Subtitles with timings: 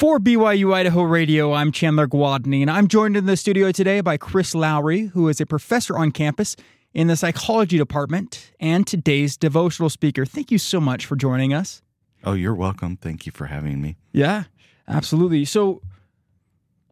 [0.00, 4.16] For BYU Idaho Radio, I'm Chandler Gwadney, and I'm joined in the studio today by
[4.16, 6.56] Chris Lowry, who is a professor on campus
[6.94, 10.24] in the psychology department and today's devotional speaker.
[10.24, 11.82] Thank you so much for joining us.
[12.24, 12.96] Oh, you're welcome.
[12.96, 13.98] Thank you for having me.
[14.10, 14.44] Yeah,
[14.88, 15.44] absolutely.
[15.44, 15.82] So,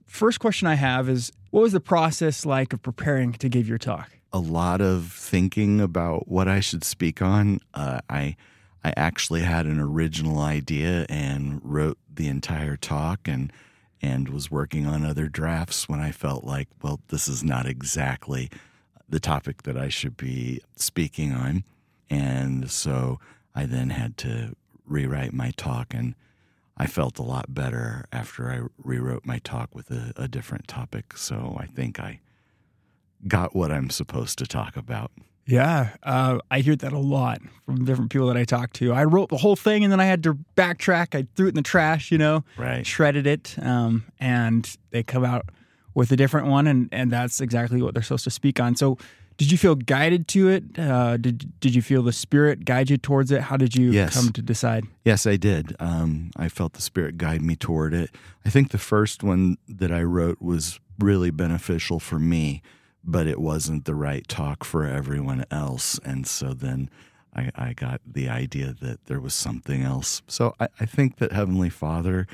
[0.04, 3.79] first question I have is what was the process like of preparing to give your
[3.79, 4.18] talk?
[4.34, 7.61] A lot of thinking about what I should speak on.
[7.72, 8.36] Uh, I
[8.89, 13.52] I actually had an original idea and wrote the entire talk and
[14.00, 18.48] and was working on other drafts when I felt like, well, this is not exactly
[19.09, 21.64] the topic that I should be speaking on.
[22.09, 23.19] And so
[23.55, 24.55] I then had to
[24.87, 26.14] rewrite my talk and
[26.78, 31.16] I felt a lot better after I rewrote my talk with a, a different topic.
[31.16, 32.20] So I think I
[33.27, 35.11] got what I'm supposed to talk about.
[35.48, 38.93] Yeah, uh, I hear that a lot from different people that I talk to.
[38.93, 41.15] I wrote the whole thing and then I had to backtrack.
[41.19, 42.87] I threw it in the trash, you know, Right.
[42.87, 45.48] shredded it, um, and they come out
[45.95, 48.77] with a different one, and, and that's exactly what they're supposed to speak on.
[48.77, 48.98] So,
[49.39, 50.64] did you feel guided to it?
[50.78, 53.41] Uh, did did you feel the spirit guide you towards it?
[53.42, 54.15] How did you Yes.
[54.15, 54.84] come to decide?
[55.05, 55.75] Yes, I did.
[55.81, 58.11] Um, I felt the Spirit guide me toward it.
[58.44, 62.62] I think the first one that I wrote was really beneficial for me,
[63.11, 65.98] but it wasn't the right talk for everyone else.
[66.05, 66.91] And so then
[67.34, 70.23] I, I got the idea that there was something else.
[70.28, 72.27] So I, I think that Heavenly Father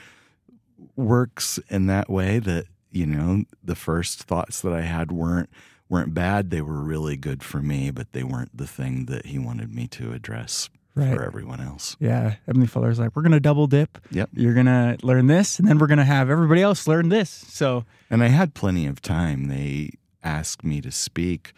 [0.96, 5.50] works in that way that, you know, the first thoughts that I had weren't
[5.88, 6.50] weren't bad.
[6.50, 9.86] They were really good for me, but they weren't the thing that he wanted me
[9.88, 11.12] to address Right.
[11.14, 11.96] for everyone else.
[11.98, 13.98] Yeah, Heavenly Father's like, we're gonna double dip.
[14.12, 14.30] Yep.
[14.34, 17.30] You're gonna learn this, and then we're gonna have everybody else learn this.
[17.30, 19.48] So And I had plenty of time.
[19.48, 19.90] They
[20.24, 21.52] asked me to speak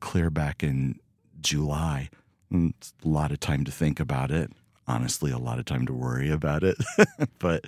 [0.00, 0.98] clear back in
[1.40, 2.10] July.
[2.50, 4.50] It's a lot of time to think about it.
[4.86, 6.76] Honestly, a lot of time to worry about it.
[7.38, 7.64] but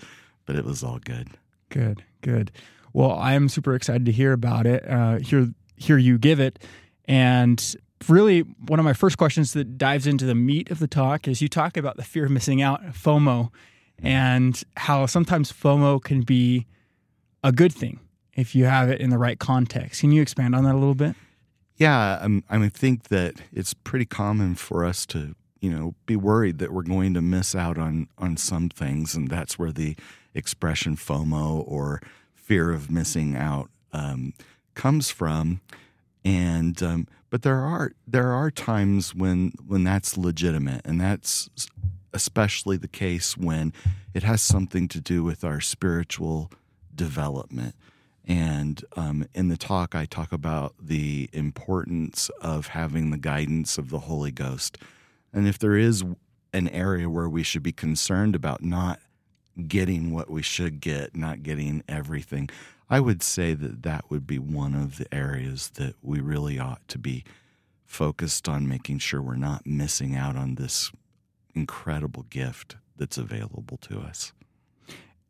[0.46, 1.28] but it was all good.
[1.68, 2.50] Good, good.
[2.92, 4.88] Well, I'm super excited to hear about it.
[4.88, 6.58] Uh, hear hear you give it,
[7.06, 7.76] and
[8.08, 11.42] really one of my first questions that dives into the meat of the talk is
[11.42, 13.50] you talk about the fear of missing out, FOMO,
[14.00, 16.66] and how sometimes FOMO can be
[17.42, 18.00] a good thing
[18.38, 20.00] if you have it in the right context.
[20.00, 21.16] Can you expand on that a little bit?
[21.76, 26.14] Yeah, I'm, I mean, think that it's pretty common for us to, you know, be
[26.14, 29.96] worried that we're going to miss out on on some things, and that's where the
[30.34, 32.00] expression FOMO or
[32.32, 34.34] fear of missing out um,
[34.74, 35.60] comes from.
[36.24, 41.50] And um, but there are there are times when when that's legitimate, and that's
[42.12, 43.72] especially the case when
[44.14, 46.52] it has something to do with our spiritual
[46.94, 47.74] development.
[48.28, 53.88] And um, in the talk, I talk about the importance of having the guidance of
[53.88, 54.76] the Holy Ghost.
[55.32, 56.04] And if there is
[56.52, 59.00] an area where we should be concerned about not
[59.66, 62.50] getting what we should get, not getting everything,
[62.90, 66.86] I would say that that would be one of the areas that we really ought
[66.88, 67.24] to be
[67.86, 70.92] focused on making sure we're not missing out on this
[71.54, 74.32] incredible gift that's available to us.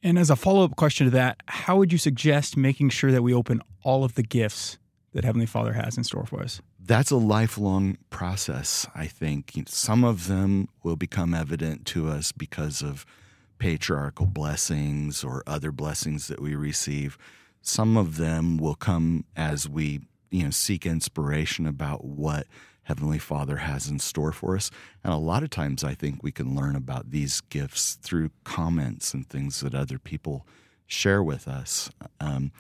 [0.03, 3.23] And as a follow up question to that, how would you suggest making sure that
[3.23, 4.79] we open all of the gifts
[5.13, 6.61] that Heavenly Father has in store for us?
[6.79, 9.53] That's a lifelong process, I think.
[9.67, 13.05] Some of them will become evident to us because of
[13.59, 17.19] patriarchal blessings or other blessings that we receive.
[17.61, 22.47] Some of them will come as we, you know, seek inspiration about what
[22.89, 24.71] Heavenly Father has in store for us.
[25.05, 29.13] And a lot of times I think we can learn about these gifts through comments
[29.13, 30.47] and things that other people
[30.87, 31.91] share with us.
[32.19, 32.51] Um,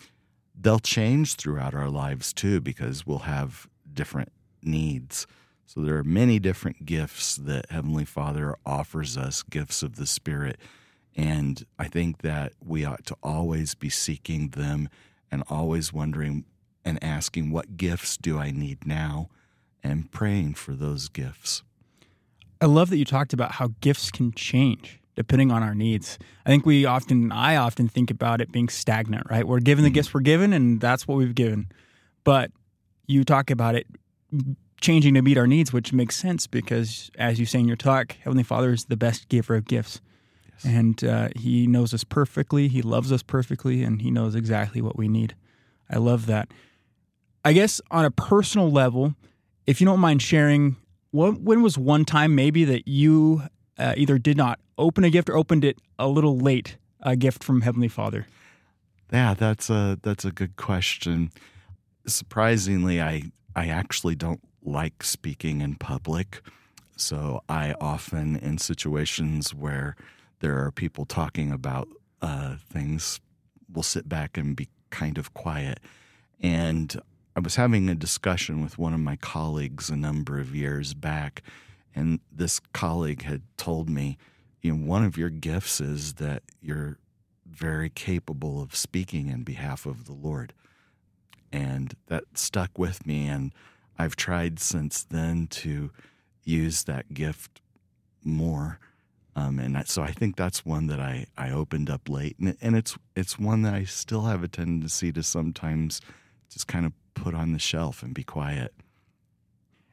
[0.54, 4.30] they'll change throughout our lives too because we'll have different
[4.62, 5.26] needs.
[5.64, 10.58] So there are many different gifts that Heavenly Father offers us, gifts of the Spirit.
[11.16, 14.90] And I think that we ought to always be seeking them
[15.30, 16.44] and always wondering
[16.84, 19.30] and asking, what gifts do I need now?
[19.82, 21.62] And praying for those gifts.
[22.60, 26.16] I love that you talked about how gifts can change depending on our needs.
[26.46, 29.46] I think we often, I often think about it being stagnant, right?
[29.46, 31.72] We're given the gifts we're given, and that's what we've given.
[32.22, 32.52] But
[33.08, 33.88] you talk about it
[34.80, 38.16] changing to meet our needs, which makes sense because, as you say in your talk,
[38.22, 40.00] Heavenly Father is the best giver of gifts.
[40.64, 44.96] And uh, He knows us perfectly, He loves us perfectly, and He knows exactly what
[44.96, 45.34] we need.
[45.90, 46.48] I love that.
[47.44, 49.14] I guess on a personal level,
[49.68, 50.76] if you don't mind sharing,
[51.10, 53.42] what, when was one time maybe that you
[53.76, 57.44] uh, either did not open a gift or opened it a little late, a gift
[57.44, 58.26] from Heavenly Father?
[59.12, 61.30] Yeah, that's a that's a good question.
[62.06, 63.24] Surprisingly, I
[63.54, 66.40] I actually don't like speaking in public.
[66.96, 69.96] So I often in situations where
[70.40, 71.88] there are people talking about
[72.22, 73.20] uh, things
[73.70, 75.78] will sit back and be kind of quiet.
[76.40, 76.98] And
[77.38, 81.44] I was having a discussion with one of my colleagues a number of years back,
[81.94, 84.18] and this colleague had told me,
[84.60, 86.98] you know, one of your gifts is that you're
[87.48, 90.52] very capable of speaking in behalf of the Lord.
[91.52, 93.28] And that stuck with me.
[93.28, 93.54] And
[93.96, 95.92] I've tried since then to
[96.42, 97.60] use that gift
[98.24, 98.80] more.
[99.36, 102.74] Um, and so I think that's one that I, I opened up late, and, and
[102.74, 106.00] it's it's one that I still have a tendency to sometimes
[106.50, 106.92] just kind of
[107.22, 108.74] put on the shelf and be quiet.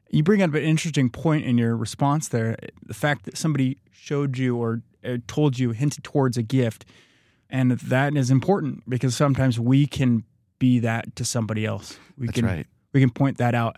[0.10, 2.58] You bring up an interesting point in your response there.
[2.86, 6.86] The fact that somebody showed you or uh, told you, hinted towards a gift,
[7.50, 10.24] and that is important because sometimes we can
[10.60, 11.98] be that to somebody else.
[12.18, 12.68] We That's can right.
[12.94, 13.78] we can point that out.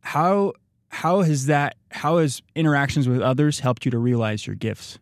[0.00, 0.52] How
[0.88, 4.98] how has that how has interactions with others helped you to realize your gifts?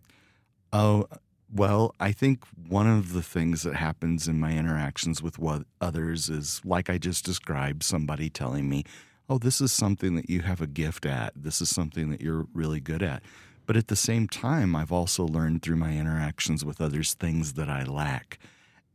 [0.73, 1.07] Oh,
[1.55, 6.31] well, I think one of the things that happens in my interactions with what others
[6.31, 8.85] is like I just described somebody telling me,
[9.29, 11.33] "Oh, this is something that you have a gift at.
[11.37, 13.23] This is something that you're really good at."
[13.67, 17.69] But at the same time, I've also learned through my interactions with others things that
[17.69, 18.39] I lack.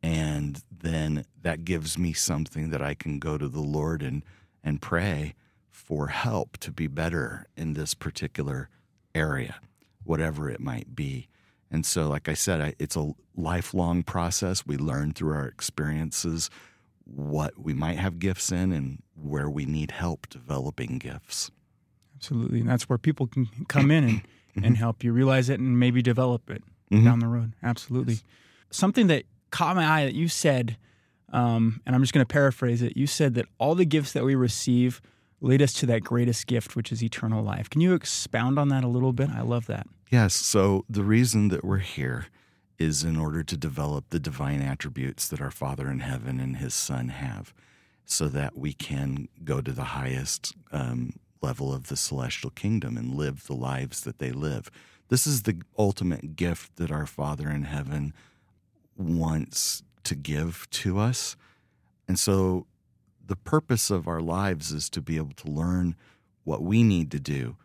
[0.03, 4.23] And then that gives me something that I can go to the Lord and
[4.63, 5.35] and pray
[5.69, 8.69] for help to be better in this particular
[9.15, 9.59] area,
[10.03, 11.29] whatever it might be.
[11.69, 14.65] And so, like I said, I, it's a lifelong process.
[14.65, 16.49] We learn through our experiences
[17.03, 21.51] what we might have gifts in and where we need help developing gifts.
[22.15, 24.21] Absolutely, and that's where people can come in and,
[24.65, 27.03] and help you realize it and maybe develop it Mhm.
[27.03, 27.53] down the road.
[27.61, 28.19] Absolutely,
[28.71, 30.77] something that caught my eye that you said,
[31.33, 32.95] um, and I'm just going to paraphrase it.
[32.97, 35.01] You said that all the gifts that we receive
[35.41, 37.69] lead us to that greatest gift, which is eternal life.
[37.69, 39.29] Can you expound on that a little bit?
[39.29, 39.85] I love that.
[40.09, 40.33] Yes.
[40.33, 42.27] So the reason that we're here
[42.79, 46.73] is in order to develop the divine attributes that our Father in heaven and His
[46.73, 47.53] Son have,
[48.05, 53.15] so that we can go to the highest um, level of the celestial kingdom and
[53.15, 54.71] live the lives that they live.
[55.09, 58.13] This is the ultimate gift that our Father in heaven
[58.95, 61.35] wants to give to us.
[62.07, 62.65] And so
[63.25, 65.95] the purpose of our lives is to be able to learn
[66.45, 67.57] what we need to do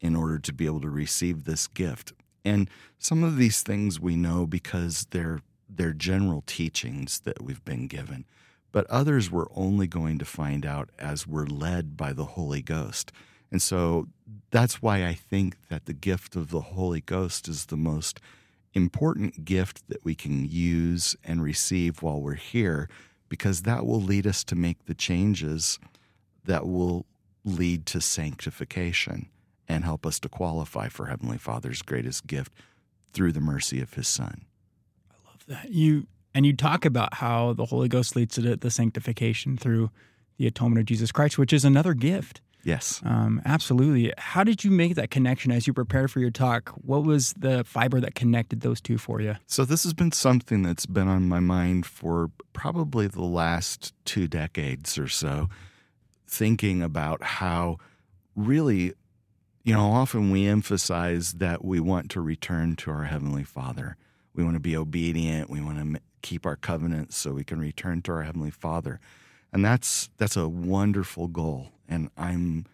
[0.00, 2.12] in order to be able to receive this gift.
[2.44, 7.88] And some of these things we know because they're they're general teachings that we've been
[7.88, 8.24] given.
[8.72, 13.12] But others we're only going to find out as we're led by the Holy Ghost.
[13.50, 14.08] And so
[14.50, 18.20] that's why I think that the gift of the Holy Ghost is the most
[18.74, 22.88] important gift that we can use and receive while we're here,
[23.28, 25.78] because that will lead us to make the changes
[26.44, 27.04] that will
[27.44, 29.28] lead to sanctification
[29.68, 32.52] and help us to qualify for Heavenly Father's greatest gift
[33.12, 34.46] through the mercy of His Son.
[35.10, 38.70] I love that you and you talk about how the Holy Ghost leads to the,
[38.70, 39.90] sanctification through
[40.36, 42.40] the atonement of Jesus Christ, which is another gift.
[42.64, 43.00] Yes.
[43.04, 44.12] Um, absolutely.
[44.18, 46.70] How did you make that connection as you prepared for your talk?
[46.84, 49.36] What was the fiber that connected those two for you?
[49.46, 54.28] So, this has been something that's been on my mind for probably the last two
[54.28, 55.48] decades or so,
[56.26, 57.78] thinking about how
[58.36, 58.92] really,
[59.68, 63.98] you know, often we emphasize that we want to return to our Heavenly Father.
[64.32, 65.50] We want to be obedient.
[65.50, 68.98] We want to keep our covenants so we can return to our Heavenly Father.
[69.52, 71.68] And that's that's a wonderful goal.
[71.86, 72.64] And I'm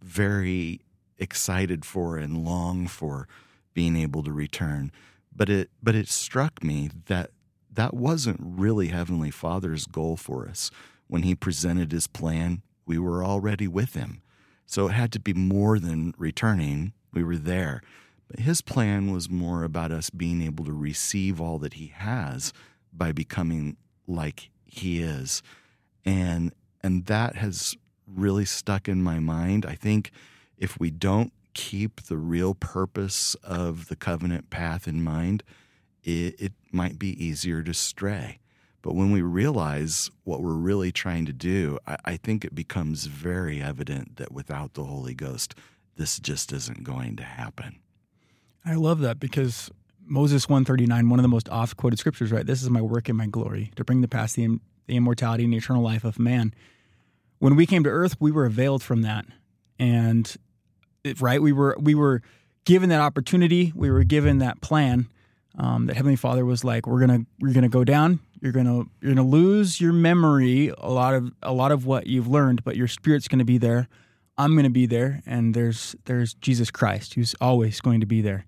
[0.00, 0.82] very
[1.18, 3.26] excited for and long for
[3.72, 4.92] being able to return.
[5.34, 7.30] But it but it struck me that
[7.72, 10.70] that wasn't really Heavenly Father's goal for us.
[11.08, 14.22] When he presented his plan, we were already with him.
[14.66, 16.92] So it had to be more than returning.
[17.12, 17.82] We were there.
[18.28, 22.52] But his plan was more about us being able to receive all that he has
[22.92, 25.42] by becoming like he is.
[26.04, 26.52] And
[26.82, 29.64] and that has really stuck in my mind.
[29.64, 30.10] I think
[30.58, 35.42] if we don't keep the real purpose of the covenant path in mind,
[36.02, 38.38] it, it might be easier to stray.
[38.84, 43.06] But when we realize what we're really trying to do, I, I think it becomes
[43.06, 45.54] very evident that without the Holy Ghost,
[45.96, 47.76] this just isn't going to happen.
[48.62, 49.70] I love that because
[50.04, 52.44] Moses 139, one of the most oft quoted scriptures, right?
[52.44, 55.54] This is my work and my glory to bring the past the, the immortality and
[55.54, 56.52] eternal life of man.
[57.38, 59.24] When we came to earth, we were veiled from that.
[59.78, 60.36] And
[61.20, 62.20] right, we were we were
[62.66, 65.08] given that opportunity, we were given that plan.
[65.56, 68.20] Um, that Heavenly Father was like, "We're gonna, you're gonna go down.
[68.40, 72.28] You're gonna, you're gonna lose your memory, a lot of, a lot of what you've
[72.28, 73.88] learned, but your spirit's gonna be there.
[74.36, 78.46] I'm gonna be there, and there's, there's Jesus Christ, who's always going to be there,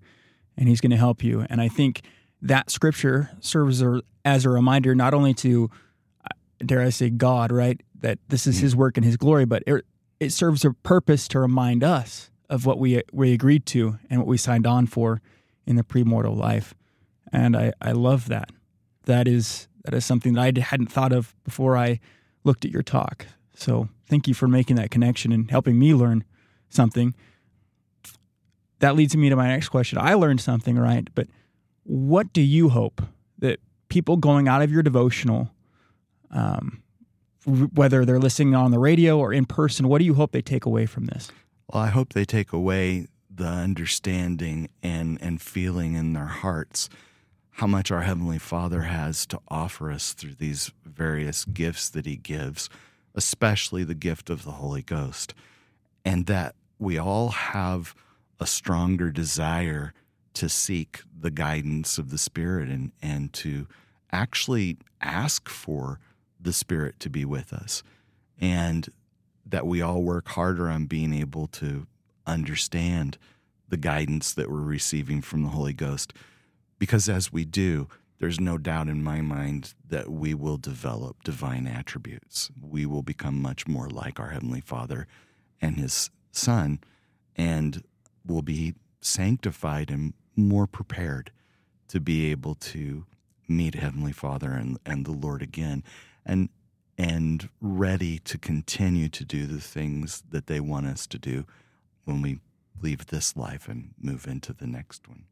[0.57, 1.45] and He's gonna help you.
[1.49, 2.01] And I think
[2.41, 3.83] that scripture serves
[4.25, 5.71] as a reminder not only to,
[6.25, 6.35] uh,
[6.65, 9.85] dare I say, God, right, that this is His work and His glory, but it,
[10.19, 14.27] it serves a purpose to remind us of what we we agreed to and what
[14.27, 15.21] we signed on for
[15.65, 16.73] in the premortal life.
[17.31, 18.51] And I, I love that.
[19.05, 22.01] That is that is something that I hadn't thought of before I
[22.43, 23.25] looked at your talk.
[23.53, 26.25] So thank you for making that connection and helping me learn
[26.69, 27.15] something.
[28.79, 29.97] That leads me to my next question.
[29.97, 31.07] I learned something, right?
[31.15, 31.27] But
[31.83, 33.01] what do you hope
[33.39, 35.51] that people going out of your devotional,
[36.31, 36.83] um,
[37.45, 40.65] whether they're listening on the radio or in person, what do you hope they take
[40.65, 41.31] away from this?
[41.71, 46.89] Well, I hope they take away the understanding and, and feeling in their hearts
[47.57, 52.15] how much our Heavenly Father has to offer us through these various gifts that He
[52.15, 52.69] gives,
[53.15, 55.33] especially the gift of the Holy Ghost,
[56.05, 57.95] and that we all have
[58.39, 59.91] a stronger desire
[60.35, 63.65] to seek the guidance of the Spirit and, and to
[64.11, 65.99] actually ask for
[66.39, 67.81] the Spirit to be with us.
[68.39, 68.87] And
[69.47, 71.87] that we all work harder on being able to
[72.27, 73.17] understand
[73.67, 76.13] the guidance that we're receiving from the Holy Ghost.
[76.79, 77.87] Because as we do,
[78.19, 82.49] there's no doubt in my mind that we will develop divine attributes.
[82.61, 85.07] We will become much more like our Heavenly Father
[85.61, 86.79] and His Son,
[87.35, 87.83] and
[88.25, 91.31] will be sanctified and more prepared
[91.89, 93.05] to be able to
[93.47, 95.83] meet Heavenly Father and, and the Lord again.
[96.25, 96.49] And
[96.97, 101.45] and ready to continue to do the things that they want us to do
[102.05, 102.39] when we
[102.81, 105.25] leave this life and move into the next one.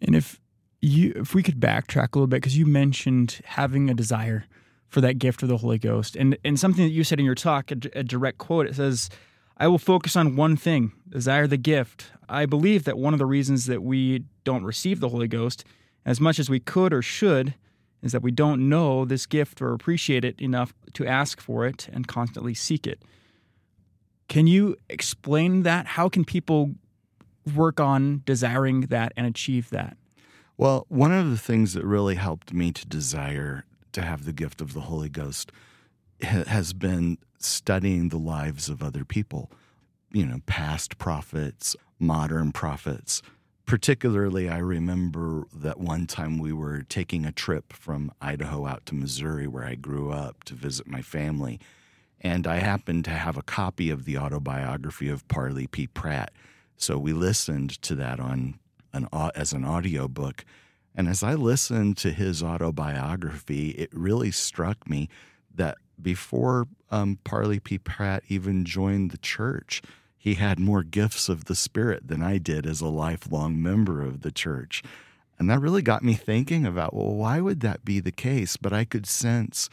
[0.00, 0.40] And if
[0.80, 4.44] you if we could backtrack a little bit because you mentioned having a desire
[4.88, 7.34] for that gift of the Holy Ghost and and something that you said in your
[7.34, 9.10] talk a, a direct quote it says
[9.56, 13.26] I will focus on one thing desire the gift I believe that one of the
[13.26, 15.64] reasons that we don't receive the Holy Ghost
[16.04, 17.54] as much as we could or should
[18.02, 21.88] is that we don't know this gift or appreciate it enough to ask for it
[21.92, 23.02] and constantly seek it.
[24.28, 25.86] Can you explain that?
[25.86, 26.74] How can people
[27.54, 29.96] work on desiring that and achieve that?
[30.58, 34.60] Well, one of the things that really helped me to desire to have the gift
[34.60, 35.52] of the Holy Ghost
[36.20, 39.52] has been studying the lives of other people,
[40.12, 43.22] you know, past prophets, modern prophets,
[43.66, 48.96] particularly, I remember that one time we were taking a trip from Idaho out to
[48.96, 51.60] Missouri, where I grew up, to visit my family.
[52.20, 55.86] And I happened to have a copy of the autobiography of Parley P.
[55.86, 56.32] Pratt.
[56.76, 58.58] So we listened to that on
[59.04, 60.44] an as an audio book.
[60.94, 65.08] And as I listened to his autobiography, it really struck me
[65.54, 67.78] that before um, Parley P.
[67.78, 69.82] Pratt even joined the church,
[70.16, 74.22] he had more gifts of the Spirit than I did as a lifelong member of
[74.22, 74.82] the church.
[75.38, 78.56] And that really got me thinking about, well, why would that be the case?
[78.56, 79.70] But I could sense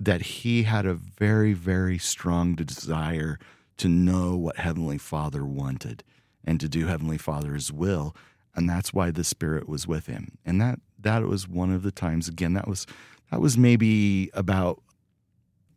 [0.00, 3.38] that he had a very, very strong desire
[3.76, 6.02] to know what Heavenly Father wanted
[6.44, 8.16] and to do Heavenly Father's will.
[8.56, 10.38] And that's why the Spirit was with him.
[10.44, 12.86] And that that was one of the times again, that was
[13.30, 14.82] that was maybe about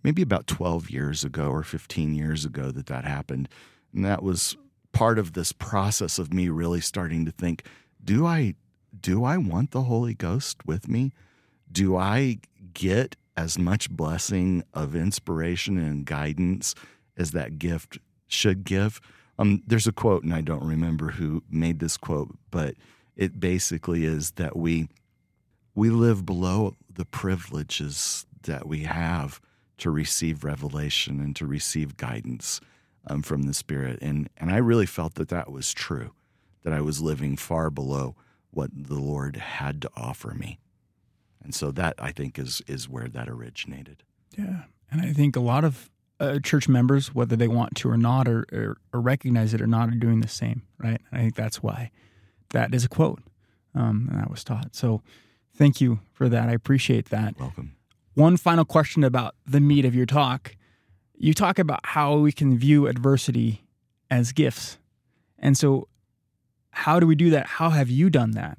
[0.04, 3.50] maybe about 12 years ago or 15 years ago that that happened
[3.94, 4.56] and that was
[4.92, 7.66] part of this process of me really starting to think,
[8.04, 8.56] do I
[9.00, 11.14] do I want the Holy Ghost with me?
[11.72, 12.40] Do I
[12.74, 16.74] get as much blessing of inspiration and guidance
[17.16, 19.00] as that gift should give?
[19.40, 22.76] Um, there's a quote, and I don't remember who made this quote, but
[23.16, 24.90] it basically is that we
[25.76, 29.40] we live below the privileges that we have
[29.78, 32.60] to receive revelation and to receive guidance
[33.08, 34.00] um, from the Spirit.
[34.02, 36.12] And, and I really felt that that was true,
[36.64, 38.16] that I was living far below
[38.52, 40.60] what the Lord had to offer me.
[41.42, 44.04] And so that I think is is where that originated.
[44.38, 47.98] Yeah, and I think a lot of uh, church members, whether they want to or
[47.98, 50.64] not, or, or, or, recognize it or not, are doing the same.
[50.78, 51.02] Right?
[51.12, 51.92] I think that's why
[52.50, 53.22] that is a quote
[53.74, 54.76] um, and that was taught.
[54.76, 55.02] So
[55.56, 56.50] thank you for that.
[56.50, 57.40] I appreciate that.
[57.40, 57.76] Welcome.
[58.16, 60.56] One final question about the meat of your talk
[61.20, 63.66] you talk about how we can view adversity
[64.10, 64.78] as gifts.
[65.38, 65.88] And so,
[66.72, 67.46] how do we do that?
[67.46, 68.58] How have you done that?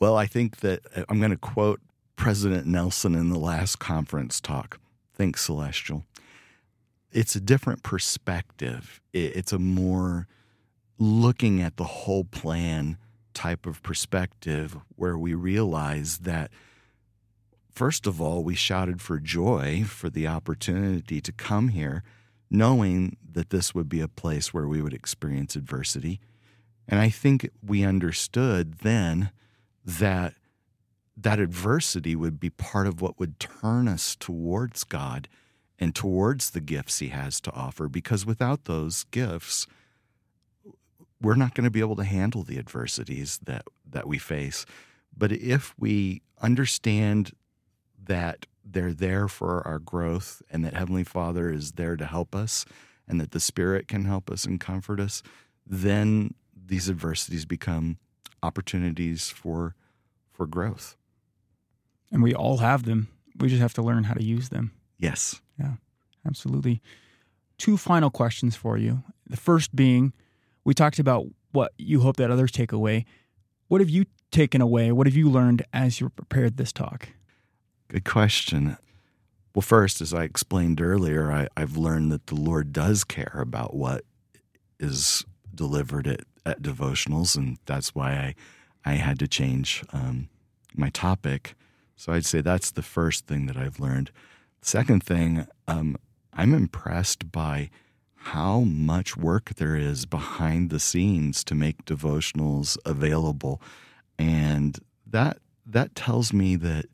[0.00, 1.80] Well, I think that uh, I'm going to quote
[2.16, 4.80] President Nelson in the last conference talk.
[5.14, 6.04] Think Celestial.
[7.12, 9.00] It's a different perspective.
[9.12, 10.26] It's a more
[10.98, 12.96] looking at the whole plan
[13.34, 16.50] type of perspective where we realize that
[17.74, 22.02] First of all, we shouted for joy for the opportunity to come here,
[22.50, 26.20] knowing that this would be a place where we would experience adversity.
[26.86, 29.30] And I think we understood then
[29.84, 30.34] that
[31.16, 35.28] that adversity would be part of what would turn us towards God
[35.82, 37.88] and towards the gifts He has to offer.
[37.88, 39.66] Because without those gifts,
[41.20, 44.64] we're not going to be able to handle the adversities that, that we face.
[45.16, 47.32] But if we understand
[48.00, 52.64] that they're there for our growth and that Heavenly Father is there to help us
[53.08, 55.20] and that the Spirit can help us and comfort us,
[55.66, 57.98] then these adversities become
[58.40, 59.74] opportunities for
[60.30, 60.96] for growth.
[62.12, 63.08] And we all have them.
[63.36, 64.70] We just have to learn how to use them.
[65.02, 65.42] Yes.
[65.58, 65.74] Yeah,
[66.26, 66.80] absolutely.
[67.58, 69.02] Two final questions for you.
[69.28, 70.12] The first being
[70.64, 73.04] we talked about what you hope that others take away.
[73.66, 74.92] What have you taken away?
[74.92, 77.08] What have you learned as you prepared this talk?
[77.88, 78.76] Good question.
[79.54, 83.74] Well, first, as I explained earlier, I, have learned that the Lord does care about
[83.74, 84.04] what
[84.80, 88.12] is delivered at, at devotionals, and that's why
[88.84, 90.28] I, I had to change um,
[90.74, 91.54] my topic.
[91.96, 94.10] So I'd say that's the first thing that I've learned.
[94.62, 95.96] Second thing, um,
[96.32, 97.68] I'm impressed by
[98.14, 103.60] how much work there is behind the scenes to make devotionals available,
[104.16, 106.86] and that that tells me that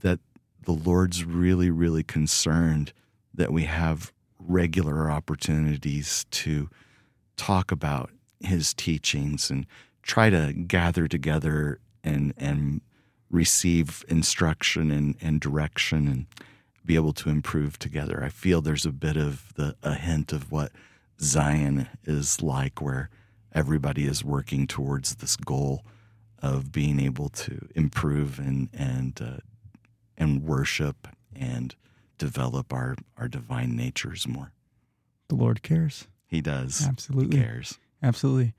[0.00, 0.20] that
[0.64, 2.92] the Lord's really, really concerned
[3.32, 6.68] that we have regular opportunities to
[7.38, 9.66] talk about His teachings and
[10.02, 12.82] try to gather together and and
[13.30, 16.26] receive instruction and, and direction and
[16.86, 18.22] be able to improve together.
[18.22, 20.72] I feel there's a bit of the a hint of what
[21.20, 23.10] Zion is like, where
[23.52, 25.84] everybody is working towards this goal
[26.40, 29.40] of being able to improve and and uh,
[30.16, 31.74] and worship and
[32.18, 34.52] develop our our divine natures more.
[35.28, 36.06] The Lord cares.
[36.26, 36.86] He does.
[36.86, 37.78] Absolutely he cares.
[38.02, 38.54] Absolutely.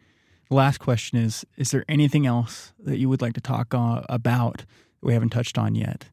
[0.49, 4.01] The last question is: Is there anything else that you would like to talk uh,
[4.09, 4.65] about that
[5.01, 6.09] we haven't touched on yet?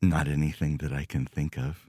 [0.00, 1.88] Not anything that I can think of.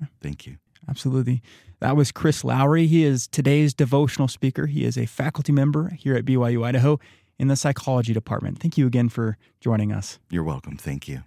[0.00, 0.10] Okay.
[0.22, 0.58] Thank you.
[0.88, 1.42] Absolutely.
[1.80, 2.86] That was Chris Lowry.
[2.86, 4.66] He is today's devotional speaker.
[4.66, 6.98] He is a faculty member here at BYU Idaho
[7.38, 8.58] in the psychology department.
[8.58, 10.18] Thank you again for joining us.
[10.30, 10.76] You're welcome.
[10.76, 11.22] Thank you.